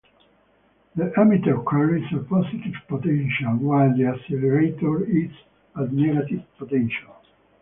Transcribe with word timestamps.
The 0.95 1.11
emitter 1.15 1.63
carries 1.69 2.11
a 2.11 2.23
positive 2.27 2.73
potential 2.87 3.55
while 3.59 3.95
the 3.95 4.05
accelerator 4.05 5.05
is 5.05 5.29
at 5.79 5.93
negative 5.93 6.41
potential. 6.57 7.13